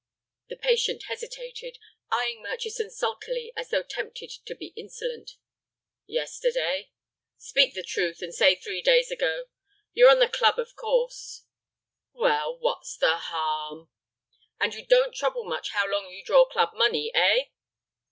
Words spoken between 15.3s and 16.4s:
much how long you